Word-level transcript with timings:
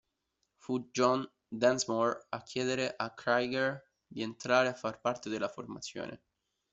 Fu 0.57 0.89
John 0.91 1.31
Densmore 1.47 2.25
a 2.29 2.41
chiedere 2.41 2.91
a 2.97 3.13
Krieger 3.13 3.87
di 4.07 4.23
entrare 4.23 4.67
a 4.69 4.73
far 4.73 4.99
parte 4.99 5.29
della 5.29 5.47
formazione. 5.47 6.23